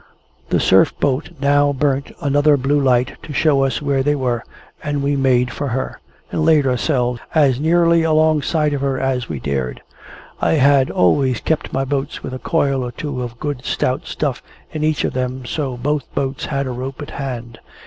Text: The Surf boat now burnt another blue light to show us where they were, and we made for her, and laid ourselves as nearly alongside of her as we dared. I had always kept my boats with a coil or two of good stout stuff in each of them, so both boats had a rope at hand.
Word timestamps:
The 0.49 0.59
Surf 0.59 0.99
boat 0.99 1.29
now 1.39 1.73
burnt 1.73 2.11
another 2.21 2.57
blue 2.57 2.79
light 2.79 3.17
to 3.21 3.33
show 3.33 3.63
us 3.63 3.83
where 3.83 4.01
they 4.01 4.15
were, 4.15 4.43
and 4.83 5.03
we 5.03 5.15
made 5.15 5.51
for 5.51 5.67
her, 5.67 5.99
and 6.31 6.43
laid 6.43 6.65
ourselves 6.65 7.19
as 7.35 7.59
nearly 7.59 8.01
alongside 8.01 8.73
of 8.73 8.81
her 8.81 8.99
as 8.99 9.29
we 9.29 9.39
dared. 9.39 9.83
I 10.41 10.53
had 10.53 10.89
always 10.89 11.39
kept 11.39 11.71
my 11.71 11.85
boats 11.85 12.23
with 12.23 12.33
a 12.33 12.39
coil 12.39 12.81
or 12.83 12.91
two 12.91 13.21
of 13.21 13.39
good 13.39 13.63
stout 13.63 14.07
stuff 14.07 14.41
in 14.71 14.83
each 14.83 15.03
of 15.03 15.13
them, 15.13 15.45
so 15.45 15.77
both 15.77 16.11
boats 16.15 16.45
had 16.45 16.65
a 16.65 16.71
rope 16.71 17.03
at 17.03 17.11
hand. 17.11 17.59